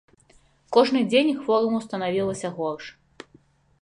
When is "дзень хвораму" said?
1.11-1.83